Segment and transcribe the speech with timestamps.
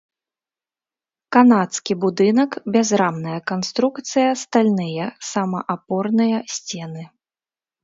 [1.35, 7.03] Канадскі будынак, бязрамная канструкцыя, стальныя самаапорныя сцены.